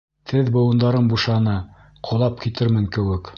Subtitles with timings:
[0.29, 1.53] Теҙ быуындарым бушаны,
[2.09, 3.29] ҡолап китермен кеүек.